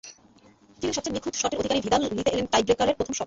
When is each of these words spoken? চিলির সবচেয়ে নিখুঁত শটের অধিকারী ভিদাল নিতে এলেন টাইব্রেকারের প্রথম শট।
চিলির 0.79 0.95
সবচেয়ে 0.95 1.15
নিখুঁত 1.15 1.35
শটের 1.37 1.59
অধিকারী 1.61 1.79
ভিদাল 1.85 2.01
নিতে 2.17 2.31
এলেন 2.33 2.47
টাইব্রেকারের 2.53 2.97
প্রথম 2.97 3.13
শট। 3.13 3.19